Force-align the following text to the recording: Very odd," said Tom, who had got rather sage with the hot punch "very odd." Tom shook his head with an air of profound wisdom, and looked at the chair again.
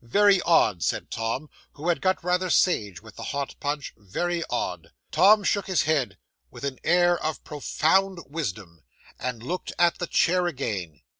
Very 0.03 0.41
odd," 0.41 0.81
said 0.81 1.11
Tom, 1.11 1.47
who 1.73 1.89
had 1.89 2.01
got 2.01 2.23
rather 2.23 2.49
sage 2.49 3.03
with 3.03 3.17
the 3.17 3.21
hot 3.25 3.53
punch 3.59 3.93
"very 3.95 4.43
odd." 4.49 4.91
Tom 5.11 5.43
shook 5.43 5.67
his 5.67 5.83
head 5.83 6.17
with 6.49 6.63
an 6.65 6.79
air 6.83 7.21
of 7.21 7.43
profound 7.43 8.17
wisdom, 8.27 8.81
and 9.19 9.43
looked 9.43 9.73
at 9.77 9.99
the 9.99 10.07
chair 10.07 10.47
again. 10.47 11.01